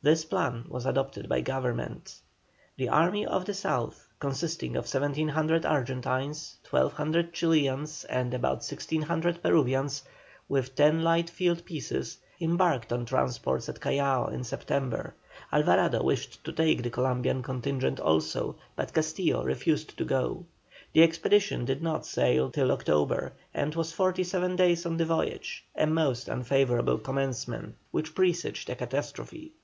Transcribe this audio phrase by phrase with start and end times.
[0.00, 2.14] This plan was adopted by Government.
[2.76, 10.04] The Army of the South, consisting of 1,700 Argentines, 1,200 Chilians, and about 1,600 Peruvians,
[10.48, 15.14] with ten light field pieces, embarked on transports at Callao in September.
[15.50, 20.46] Alvarado wished to take the Columbian contingent also, but Castillo refused to go.
[20.92, 25.64] The expedition did not sail till October, and was fifty seven days on the voyage;
[25.74, 29.54] a most unfavourable commencement which presaged a catastrophe.